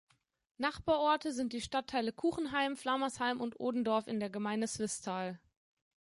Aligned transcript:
Nachbarorte 0.57 1.31
sind 1.31 1.53
die 1.53 1.61
Stadtteile 1.61 2.11
Kuchenheim, 2.11 2.75
Flamersheim 2.75 3.39
und 3.39 3.59
Odendorf 3.59 4.07
in 4.07 4.19
der 4.19 4.31
Gemeinde 4.31 4.67
Swisttal. 4.67 5.39